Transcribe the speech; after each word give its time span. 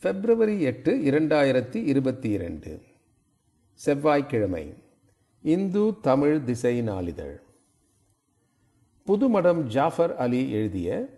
பிப்ரவரி 0.00 0.60
எட்டு 0.60 0.96
இரண்டாயிரத்தி 0.96 1.84
இருபத்தி 1.84 2.30
இரண்டு 2.30 2.80
செவ்வாய்க்கிழமை. 3.74 4.74
இந்து 5.42 6.00
தமிழ் 6.02 6.42
திசை 6.42 6.82
நாளிதழ். 6.82 7.40
புதுமடம் 9.06 9.62
ஜாஃபர் 9.62 10.16
அலி 10.16 10.50
எழுதிய 10.50 11.08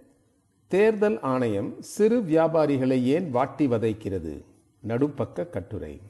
தேர்தல் 0.67 1.21
ஆணையம் 1.21 1.75
சிறு 1.81 2.21
வியாபாரிகளை 2.21 3.03
ஏன் 3.03 3.31
வாட்டி 3.31 3.67
வதைக்கிறது? 3.67 4.45
நடுப்பக்க 4.89 5.51
கட்டுரை. 5.51 6.01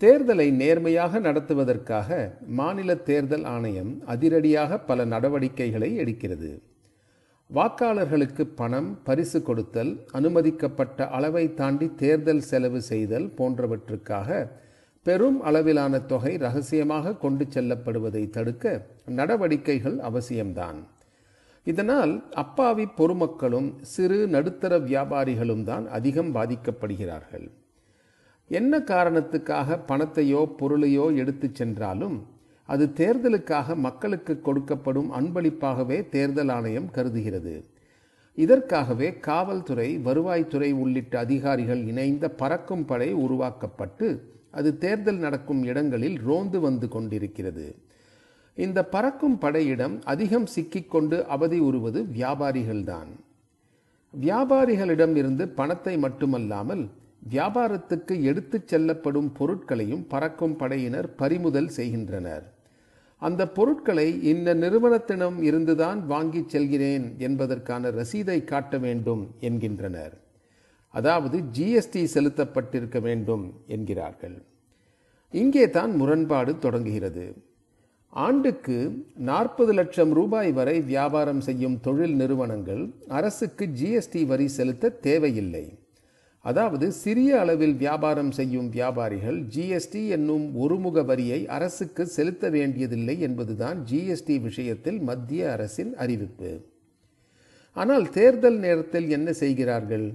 தேர்தலை 0.00 0.50
நேர்மையாக 0.50 1.20
நடத்துவதற்காக 1.20 2.38
மாநில 2.46 2.94
தேர்தல் 2.94 3.44
ஆணையம் 3.44 4.06
அதிரடியாக 4.06 4.78
பல 4.78 5.04
நடவடிக்கைகளை 5.04 5.98
எடுக்கிறது. 5.98 6.62
வாக்காளர்களுக்கு 7.56 8.44
பணம் 8.58 8.88
பரிசு 9.04 9.38
கொடுத்தல் 9.42 9.90
அனுமதிக்கப்பட்ட 10.12 11.06
அளவை 11.16 11.42
தாண்டி 11.54 11.86
தேர்தல் 11.94 12.40
செலவு 12.40 12.80
செய்தல் 12.82 13.26
போன்றவற்றுக்காக 13.38 14.38
பெரும் 15.06 15.38
அளவிலான 15.42 16.00
தொகை 16.12 16.32
ரகசியமாக 16.36 17.14
கொண்டு 17.16 17.44
செல்லப்படுவதை 17.44 18.22
தடுக்க 18.30 18.86
நடவடிக்கைகள் 19.18 19.98
அவசியம்தான். 19.98 20.78
இதனால் 21.64 22.14
அப்பாவி 22.44 22.86
பொதுமக்களும் 23.00 23.68
சிறு 23.94 24.18
நடுத்தர 24.26 24.78
வியாபாரிகளும் 24.78 25.62
தான் 25.62 25.86
அதிகம் 25.88 26.34
பாதிக்கப்படுகிறார்கள். 26.34 27.46
என்ன 28.50 28.78
காரணத்துக்காக 28.92 29.78
பணத்தையோ 29.88 30.42
பொருளையோ 30.58 31.06
எடுத்துச் 31.14 31.54
சென்றாலும் 31.54 32.16
அது 32.64 32.92
தேர்தலுக்காக 32.96 33.76
மக்களுக்கு 33.76 34.40
கொடுக்கப்படும் 34.44 35.10
அன்பளிப்பாகவே 35.18 36.08
தேர்தல் 36.08 36.48
ஆணையம் 36.48 36.90
கருதுகிறது. 36.90 37.64
இதற்காகவே 38.34 39.14
காவல்துறை 39.14 39.98
வருவாய்த்துறை 39.98 40.72
உள்ளிட்ட 40.72 41.18
அதிகாரிகள் 41.18 41.86
இணைந்த 41.86 42.30
பறக்கும் 42.30 42.84
படை 42.84 43.12
உருவாக்கப்பட்டு 43.12 44.32
அது 44.50 44.78
தேர்தல் 44.78 45.16
நடக்கும் 45.16 45.62
இடங்களில் 45.62 46.20
ரோந்து 46.20 46.60
வந்து 46.60 46.88
கொண்டிருக்கிறது. 46.88 47.74
இந்த 48.54 48.84
பறக்கும் 48.84 49.38
படையிடம் 49.38 50.02
அதிகம் 50.04 50.46
சிக்கிக்கொண்டு 50.46 51.26
அவதி 51.26 51.58
உறுவது 51.58 52.02
வியாபாரிகள்தான். 52.02 53.08
வியாபாரிகளிடம் 54.20 55.16
இருந்து 55.16 55.48
பணத்தை 55.48 55.98
மட்டுமல்லாமல் 55.98 56.88
வியாபாரத்துக்கு 57.30 58.22
எடுத்துச் 58.22 58.68
செல்லப்படும் 58.68 59.32
பொருட்களையும் 59.32 60.06
பறக்கும் 60.06 60.56
படையினர் 60.56 61.14
பறிமுதல் 61.14 61.68
செய்கின்றனர். 61.68 62.53
அந்த 63.26 63.42
பொருட்களை 63.56 64.08
இந்த 64.32 64.48
நிறுவனத்திடம் 64.62 65.36
இருந்துதான் 65.48 66.00
வாங்கிச் 66.12 66.50
செல்கிறேன் 66.54 67.06
என்பதற்கான 67.26 67.90
ரசீதை 68.00 68.38
காட்ட 68.50 68.78
வேண்டும் 68.86 69.22
என்கின்றனர். 69.48 70.14
அதாவது 70.94 71.38
ஜிஎஸ்டி 71.56 72.02
செலுத்தப்பட்டிருக்க 72.14 72.98
வேண்டும் 73.06 73.46
என்கிறார்கள். 73.66 74.36
இங்கே 75.34 75.64
தான் 75.76 75.92
முரண்பாடு 76.00 76.52
தொடங்குகிறது. 76.64 77.26
ஆண்டுக்கு 78.12 78.76
நாற்பது 79.28 79.72
லட்சம் 79.78 80.12
ரூபாய் 80.18 80.52
வரை 80.58 80.76
வியாபாரம் 80.90 81.40
செய்யும் 81.40 81.78
தொழில் 81.86 82.16
நிறுவனங்கள் 82.20 82.82
அரசுக்கு 83.20 83.64
ஜிஎஸ்டி 83.80 84.22
வரி 84.32 84.46
செலுத்த 84.58 84.92
தேவையில்லை. 85.06 85.64
அதாவது 86.44 86.92
சிறிய 86.92 87.40
அளவில் 87.40 87.76
வியாபாரம் 87.76 88.30
செய்யும் 88.30 88.68
வியாபாரிகள் 88.68 89.38
ஜிஎஸ்டி 89.54 90.08
என்னும் 90.08 90.56
ஒருமுக 90.56 91.02
வரியை 91.02 91.46
அரசுக்கு 91.46 92.06
செலுத்த 92.06 92.50
வேண்டியதில்லை 92.50 93.20
என்பதுதான் 93.20 93.78
ஜிஎஸ்டி 93.90 94.40
விஷயத்தில் 94.40 95.00
மத்திய 95.00 95.52
அரசின் 95.52 95.96
அறிவிப்பு. 95.96 96.50
ஆனால் 97.72 98.10
தேர்தல் 98.10 98.58
நேரத்தில் 98.58 99.08
என்ன 99.10 99.32
செய்கிறார்கள்? 99.32 100.06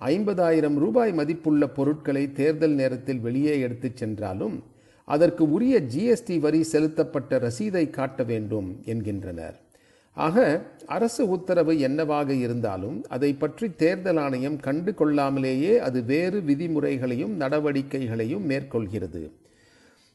ஐம்பதாயிரம் 0.00 0.74
ரூபாய் 0.74 1.12
மதிப்புள்ள 1.12 1.68
பொருட்களை 1.68 2.32
தேர்தல் 2.32 2.74
நேரத்தில் 2.74 3.20
வெளியே 3.20 3.60
எடுத்துச் 3.60 3.96
சென்றாலும் 3.96 4.58
அதற்கு 5.04 5.50
உரிய 5.50 5.80
ஜிஎஸ்டி 5.94 6.38
வரி 6.38 6.62
செலுத்தப்பட்ட 6.62 7.38
ரசீதை 7.38 7.90
காட்ட 7.90 8.22
வேண்டும் 8.22 8.68
என்கின்றனர். 8.84 9.56
ஆக 10.16 10.36
அரசு 10.86 11.28
உத்தரவு 11.28 11.78
என்னவாக 11.78 12.34
இருந்தாலும் 12.34 12.96
அதை 13.08 13.34
பற்றி 13.34 13.66
தேர்தல் 13.72 14.16
ஆணையம் 14.16 14.56
கண்டு 14.56 14.92
கொள்ளாமலேயே 14.92 15.74
அது 15.78 16.04
வேறு 16.04 16.38
விதிமுறைகளையும் 16.40 17.34
நடவடிக்கைகளையும் 17.36 18.46
மேற்கொள்கிறது. 18.50 19.22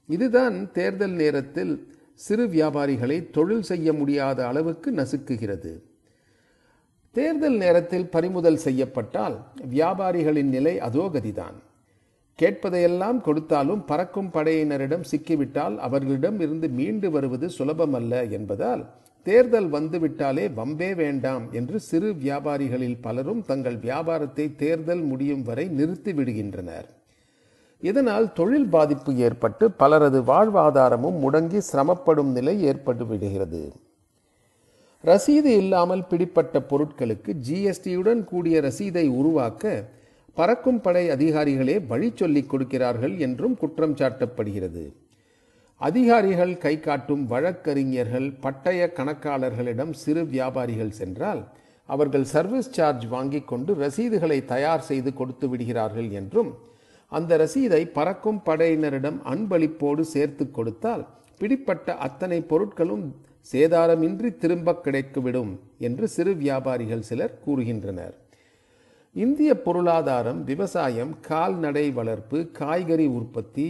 இதுதான் 0.09 0.71
தேர்தல் 0.71 1.15
நேரத்தில் 1.21 1.73
சிறு 2.15 2.45
வியாபாரிகளை 2.47 3.17
தொழில் 3.31 3.61
செய்ய 3.61 3.93
முடியாத 3.93 4.39
அளவுக்கு 4.47 4.91
நசுக்குகிறது. 4.91 5.73
தேர்தல் 7.15 7.57
நேரத்தில் 7.57 8.09
பறிமுதல் 8.09 8.63
செய்யப்பட்டால் 8.65 9.37
வியாபாரிகளின் 9.69 10.51
நிலை 10.55 10.79
அதோகதிதான் 10.79 11.57
கேட்பதையெல்லாம் 12.39 13.19
கொடுத்தாலும் 13.21 13.85
பறக்கும் 13.85 14.31
படையினரிடம் 14.33 15.07
சிக்கிவிட்டால் 15.11 15.75
அவர்களிடம் 15.77 16.39
இருந்து 16.39 16.69
மீண்டு 16.69 17.11
வருவது 17.11 17.49
சுலபமல்ல 17.57 18.29
என்பதால் 18.29 18.83
தேர்தல் 19.23 19.69
வந்துவிட்டாலே 19.73 20.45
வம்பே 20.57 20.95
வேண்டாம் 20.95 21.51
என்று 21.51 21.79
சிறு 21.79 22.09
வியாபாரிகளில் 22.13 22.97
பலரும் 23.01 23.43
தங்கள் 23.45 23.77
வியாபாரத்தை 23.77 24.55
தேர்தல் 24.55 25.03
முடியும் 25.11 25.43
வரை 25.43 25.65
நிறுத்தி 25.67 26.11
விடுகின்றனர். 26.11 26.87
இதனால் 27.83 28.33
தொழில் 28.33 28.67
பாதிப்பு 28.67 29.15
ஏற்பட்டு 29.15 29.71
பலரது 29.71 30.21
வாழ்வாதாரமும் 30.21 31.17
முடங்கி 31.23 31.61
சிரமப்படும் 31.71 32.31
நிலை 32.31 32.55
ஏற்பட்டு 32.63 33.05
விடுகிறது. 33.05 33.63
ரசீது 35.03 35.51
இல்லாமல் 35.61 36.05
பிடிப்பட்ட 36.05 36.59
பொருட்களுக்கு 36.69 37.31
ஜிஎஸ்டியுடன் 37.47 38.23
கூடிய 38.23 38.61
ரசீதை 38.61 39.05
உருவாக்க 39.09 39.83
பறக்கும் 40.33 40.81
படை 40.81 41.09
அதிகாரிகளே 41.09 41.75
வழி 41.87 42.11
சொல்லிக் 42.15 42.49
கொடுக்கிறார்கள் 42.49 43.15
என்றும் 43.19 43.57
குற்றம் 43.57 43.95
சாட்டப்படுகிறது. 43.95 44.83
அதிகாரிகள் 45.83 46.57
கை 46.57 46.79
காட்டும் 46.79 47.23
வழக்கறிஞர்கள் 47.25 48.27
பட்டய 48.41 48.81
கணக்காளர்களிடம் 48.95 49.91
சிறு 49.93 50.25
வியாபாரிகள் 50.25 50.89
சென்றால் 50.89 51.41
அவர்கள் 51.89 52.23
சர்வீஸ் 52.23 52.69
சார்ஜ் 52.69 53.05
வாங்கி 53.07 53.41
கொண்டு 53.41 53.71
ரசீதுகளை 53.75 54.45
தயார் 54.45 54.81
செய்து 54.81 55.13
கொடுத்து 55.13 55.49
விடுகிறார்கள் 55.49 56.09
என்றும் 56.11 56.51
அந்த 57.11 57.37
ரசீதை 57.37 57.81
பறக்கும் 57.91 58.41
படையினரிடம் 58.45 59.19
அன்பளிப்போடு 59.23 60.01
சேர்த்து 60.01 60.51
கொடுத்தால் 60.51 61.03
பிடிப்பட்ட 61.37 61.95
அத்தனை 61.97 62.39
பொருட்களும் 62.49 63.05
சேதாரமின்றி 63.51 64.29
திரும்ப 64.37 64.79
கிடைத்துவிடும் 64.83 65.53
என்று 65.77 66.07
சிறு 66.07 66.33
வியாபாரிகள் 66.35 67.07
சிலர் 67.09 67.39
கூறுகின்றனர். 67.45 68.13
இந்திய 69.15 69.61
பொருளாதாரம் 69.61 70.43
விவசாயம் 70.43 71.19
கால்நடை 71.19 71.91
வளர்ப்பு 71.91 72.51
காய்கறி 72.51 73.07
உற்பத்தி 73.07 73.67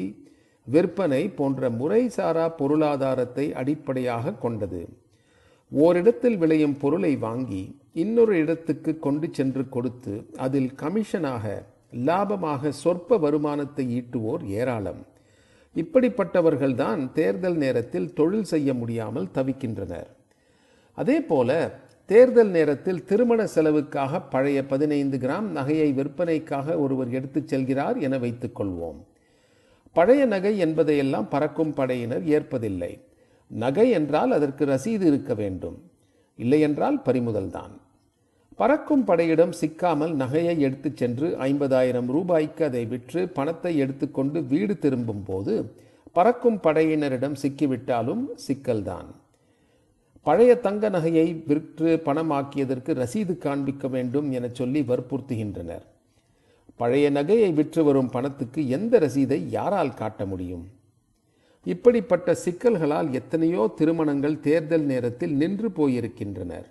விற்பனை 0.63 1.29
போன்ற 1.29 1.69
முறைசாரா 1.69 2.55
பொருளாதாரத்தை 2.55 3.53
அடிப்படையாக 3.53 4.33
கொண்டது. 4.33 4.89
ஓரிடத்தில் 5.71 6.37
விளையும் 6.37 6.77
பொருளை 6.77 7.15
வாங்கி 7.15 7.79
இன்னொரு 7.93 8.37
இடத்துக்கு 8.37 8.99
கொண்டு 8.99 9.27
சென்று 9.31 9.69
கொடுத்து 9.69 10.25
அதில் 10.37 10.71
கமிஷனாக 10.81 11.45
லாபமாக 12.05 12.69
சொற்ப 12.69 13.17
வருமானத்தை 13.17 13.85
ஈட்டுவோர் 13.99 14.43
ஏராளம். 14.45 15.01
இப்படிப்பட்டவர்கள்தான் 15.75 17.11
தேர்தல் 17.11 17.55
நேரத்தில் 17.55 18.13
தொழில் 18.13 18.43
செய்ய 18.43 18.73
முடியாமல் 18.73 19.27
தவிக்கின்றனர். 19.33 20.09
அதே 20.93 21.21
போல 21.21 21.79
தேர்தல் 22.05 22.49
நேரத்தில் 22.49 23.03
திருமண 23.03 23.47
செலவுக்காக 23.47 24.21
பழைய 24.21 24.65
பதினைந்து 24.65 25.17
கிராம் 25.17 25.49
நகையை 25.55 25.93
விற்பனைக்காக 25.93 26.79
ஒருவர் 26.79 27.09
எடுத்துச் 27.09 27.55
செல்கிறார் 27.55 27.99
என 27.99 28.17
வைத்துக் 28.17 28.61
கொள்வோம். 28.61 28.99
பழைய 29.95 30.25
நகை 30.25 30.57
என்பதையெல்லாம் 30.57 31.27
பறக்கும் 31.29 31.73
படையினர் 31.73 32.23
ஏற்பதில்லை. 32.35 32.91
நகை 33.51 33.87
என்றால் 33.89 34.31
அதற்கு 34.31 34.65
ரசீது 34.65 35.05
இருக்க 35.11 35.33
வேண்டும். 35.33 35.77
இல்லையென்றால் 36.39 36.97
பறிமுதல்தான் 37.05 37.73
பறக்கும் 38.55 39.03
படையிடம் 39.03 39.51
சிக்காமல் 39.51 40.13
நகையை 40.15 40.55
எடுத்துச் 40.57 40.97
சென்று 40.97 41.27
ஐம்பதாயிரம் 41.39 42.09
ரூபாய்க்கு 42.15 42.63
அதை 42.65 42.85
விற்று 42.85 43.21
பணத்தை 43.29 43.71
எடுத்துக்கொண்டு 43.77 44.39
வீடு 44.43 44.73
திரும்பும் 44.77 45.23
போது 45.23 45.53
பறக்கும் 46.11 46.59
படையினரிடம் 46.63 47.37
சிக்கிவிட்டாலும் 47.41 48.23
சிக்கல்தான் 48.47 49.09
பழைய 50.25 50.51
தங்க 50.55 50.89
நகையை 50.89 51.27
விற்று 51.47 52.01
பணமாக்கியதற்கு 52.05 52.91
ரசீது 53.01 53.33
காண்பிக்க 53.37 53.87
வேண்டும் 53.87 54.31
என 54.31 54.49
சொல்லி 54.53 54.81
வற்புறுத்துகின்றனர். 54.81 55.85
பழைய 56.75 57.11
நகையை 57.11 57.53
விற்று 57.53 57.83
வரும் 57.83 58.09
பணத்துக்கு 58.09 58.69
எந்த 58.69 58.99
ரசீதை 58.99 59.37
யாரால் 59.49 59.93
காட்ட 59.93 60.25
முடியும்? 60.25 60.65
இப்படிப்பட்ட 61.65 62.33
சிக்கல்களால் 62.33 63.13
எத்தனையோ 63.13 63.71
திருமணங்கள் 63.75 64.39
தேர்தல் 64.39 64.81
நேரத்தில் 64.81 65.33
நின்று 65.33 65.69
போயிருக்கின்றனர். 65.69 66.65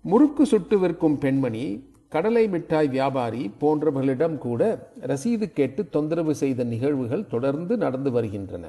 முறுக்கு 0.00 0.46
சுட்டு 0.46 0.78
விற்கும் 0.78 1.18
பெண்மணி 1.18 1.90
கடலை 2.08 2.48
மிட்டாய் 2.48 2.88
வியாபாரி 2.88 3.50
போன்றவர்களிடம் 3.60 4.38
கூட 4.38 4.90
ரசீது 5.00 5.52
கேட்டு 5.52 5.88
தொந்தரவு 5.88 6.34
செய்த 6.34 6.64
நிகழ்வுகள் 6.64 7.26
தொடர்ந்து 7.26 7.76
நடந்து 7.76 8.10
வருகின்றன. 8.10 8.66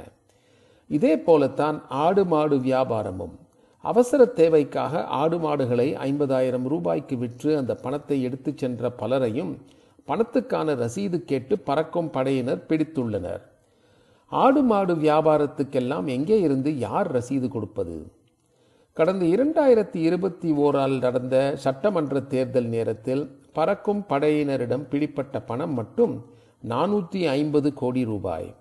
இதே 0.87 1.19
போலத்தான் 1.19 1.83
ஆடு 1.89 2.25
மாடு 2.25 2.57
வியாபாரமும். 2.57 3.35
அவசர 3.83 4.25
தேவைக்காக 4.25 5.03
ஆடு 5.03 5.39
மாடுகளை 5.39 5.95
ஐம்பதாயிரம் 5.95 6.67
ரூபாய்க்கு 6.67 7.17
விற்று 7.17 7.57
அந்த 7.57 7.75
பணத்தை 7.75 8.21
எடுத்துச் 8.21 8.57
சென்ற 8.57 8.91
பலரையும் 8.91 9.57
பணத்துக்கான 10.07 10.75
ரசீது 10.75 11.17
கேட்டு 11.25 11.59
பறக்கும் 11.59 12.09
படையினர் 12.09 12.65
பிடித்துள்ளனர். 12.69 13.43
ஆடு 14.27 14.63
மாடு 14.63 14.95
வியாபாரத்துக்கெல்லாம் 14.95 16.05
எங்கே 16.05 16.41
இருந்து 16.41 16.77
யார் 16.77 17.09
ரசீது 17.11 17.47
கொடுப்பது? 17.47 18.11
கடந்த 18.97 19.25
இரண்டாயிரத்தி 19.25 19.95
இருபத்தி 19.95 20.51
ஓரால் 20.51 20.97
நடந்த 20.99 21.35
சட்டமன்ற 21.55 22.21
தேர்தல் 22.21 22.67
நேரத்தில் 22.67 23.23
பறக்கும் 23.53 24.03
படையினரிடம் 24.09 24.85
பிடிப்பட்ட 24.89 25.41
பணம் 25.41 25.73
மட்டும் 25.73 26.13
நானூற்றி 26.67 27.21
ஐம்பது 27.27 27.73
கோடி 27.73 28.03
ரூபாய். 28.03 28.55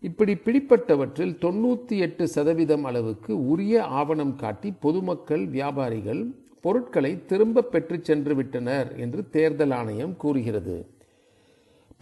இப்படி 0.00 0.32
பிடிப்பட்டவற்றில் 0.32 1.38
தொண்ணூற்றி 1.44 1.96
எட்டு 1.98 2.28
சதவீதம் 2.28 2.84
அளவுக்கு 2.84 3.46
உரிய 3.46 3.84
ஆவணம் 3.84 4.36
காட்டி 4.36 4.70
பொதுமக்கள் 4.80 5.48
வியாபாரிகள் 5.48 6.22
பொருட்களை 6.60 7.24
திரும்ப 7.26 7.62
பெற்று 7.62 7.98
சென்று 8.02 8.34
விட்டனர் 8.34 8.96
என்று 8.96 9.30
தேர்தல் 9.30 9.70
ஆணையம் 9.70 10.16
கூறுகிறது. 10.16 10.76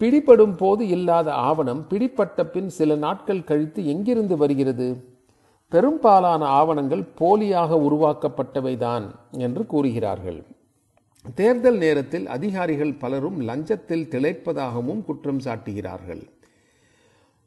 பிடிபடும் 0.00 0.56
போது 0.56 0.88
இல்லாத 0.88 1.32
ஆவணம் 1.32 1.88
பிடிப்பட்ட 1.88 2.46
பின் 2.46 2.68
சில 2.68 2.94
நாட்கள் 2.94 3.44
கழித்து 3.44 3.86
எங்கிருந்து 3.86 4.36
வருகிறது? 4.36 5.14
பெரும்பாலான 5.68 6.44
ஆவணங்கள் 6.44 7.04
போலியாக 7.20 7.78
உருவாக்கப்பட்டவைதான் 7.88 9.06
என்று 9.30 9.66
கூறுகிறார்கள். 9.66 10.42
தேர்தல் 11.34 11.76
நேரத்தில் 11.76 12.26
அதிகாரிகள் 12.26 12.92
பலரும் 12.92 13.38
லஞ்சத்தில் 13.48 14.08
திளைப்பதாகவும் 14.12 15.04
குற்றம் 15.04 15.40
சாட்டுகிறார்கள். 15.40 16.22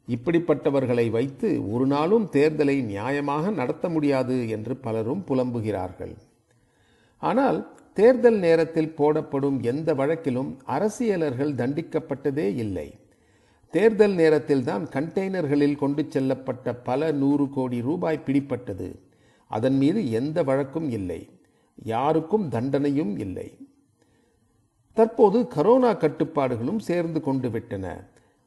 இப்படிப்பட்டவர்களை 0.08 1.10
வைத்து 1.10 1.72
ஒரு 1.72 1.86
நாளும் 1.86 2.26
தேர்தலை 2.32 2.76
நியாயமாக 2.82 3.52
நடத்த 3.52 3.88
முடியாது 3.88 4.48
என்று 4.48 4.76
பலரும் 4.76 5.24
புலம்புகிறார்கள். 5.28 6.14
ஆனால் 7.20 7.58
தேர்தல் 7.92 8.38
நேரத்தில் 8.38 8.94
போடப்படும் 8.96 9.62
எந்த 9.62 9.94
வழக்கிலும் 9.94 10.58
அரசியலர்கள் 10.64 11.52
தண்டிக்கப்பட்டதே 11.54 12.46
இல்லை. 12.54 12.88
தேர்தல் 13.70 14.14
நேரத்தில்தான் 14.14 14.84
கண்டெய்னர்களில் 14.84 15.76
கொண்டு 15.76 16.02
செல்லப்பட்ட 16.02 16.76
பல 16.84 17.10
நூறு 17.12 17.48
கோடி 17.48 17.80
ரூபாய் 17.80 18.22
பிடிப்பட்டது 18.26 18.88
அதன் 19.46 19.76
மீது 19.76 20.10
எந்த 20.10 20.42
வழக்கும் 20.42 20.88
இல்லை. 20.90 21.20
யாருக்கும் 21.84 22.50
தண்டனையும் 22.50 23.18
இல்லை. 23.18 23.48
தற்போது 24.92 25.40
கரோனா 25.40 25.92
கட்டுப்பாடுகளும் 25.96 26.78
சேர்ந்து 26.78 27.20
கொண்டு 27.20 27.50
விட்டன. 27.50 27.86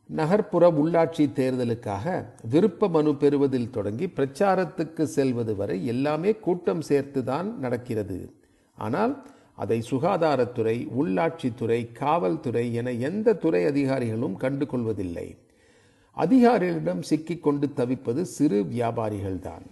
நகர்ப்புற 0.07 0.63
உள்ளாட்சி 0.71 1.25
தேர்தலுக்காக 1.39 2.25
விருப்ப 2.49 2.87
மனு 2.87 3.15
பெறுவதில் 3.15 3.69
தொடங்கி 3.69 4.05
பிரச்சாரத்துக்கு 4.05 5.03
செல்வது 5.03 5.55
வரை 5.55 5.85
எல்லாமே 5.85 6.35
கூட்டம் 6.35 6.81
சேர்த்துதான் 6.89 7.53
நடக்கிறது. 7.55 8.19
ஆனால் 8.77 9.13
அதை 9.55 9.83
சுகாதாரத்துறை 9.89 10.77
உள்ளாட்சித்துறை 10.99 11.91
காவல்துறை 11.91 12.73
என 12.73 12.91
எந்த 12.91 13.35
துறை 13.35 13.65
அதிகாரிகளும் 13.65 14.35
கண்டு 14.35 14.65
கொள்வதில்லை 14.65 15.37
அதிகாரிகளிடம் 16.17 16.99
சிக்கிக்கொண்டு 16.99 17.73
தவிப்பது 17.73 18.25
சிறு 18.25 18.63
வியாபாரிகள்தான். 18.63 19.65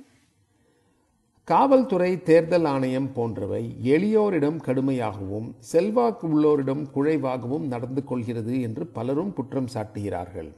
காவல்துறை 1.44 2.24
தேர்தல் 2.24 2.66
ஆணையம் 2.66 3.14
போன்றவை 3.14 3.76
எளியோரிடம் 3.84 4.60
கடுமையாகவும் 4.66 5.50
செல்வாக்கு 5.60 6.28
உள்ளோரிடம் 6.28 6.84
குழைவாகவும் 6.96 7.66
நடந்து 7.68 8.04
கொள்கிறது 8.04 8.62
என்று 8.62 8.88
பலரும் 8.88 9.34
குற்றம் 9.34 9.68
சாட்டுகிறார்கள். 9.74 10.52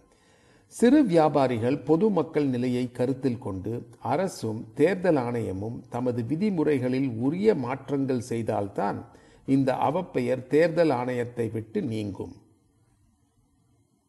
சிறு 0.78 1.00
வியாபாரிகள் 1.10 1.76
பொதுமக்கள் 1.88 2.46
நிலையை 2.46 2.84
கருத்தில் 2.92 3.42
கொண்டு 3.46 3.74
அரசும் 4.12 4.62
தேர்தல் 4.80 5.20
ஆணையமும் 5.26 5.78
தமது 5.90 6.22
விதிமுறைகளில் 6.30 7.10
உரிய 7.26 7.56
மாற்றங்கள் 7.66 8.28
செய்தால்தான் 8.30 9.00
இந்த 9.48 9.70
அவப்பெயர் 9.90 10.42
தேர்தல் 10.48 10.94
ஆணையத்தை 11.00 11.46
விட்டு 11.52 11.82
நீங்கும். 11.94 12.34